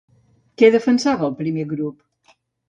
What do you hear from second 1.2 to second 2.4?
el primer grup?